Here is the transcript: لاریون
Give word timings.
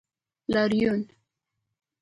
لاریون 0.53 0.99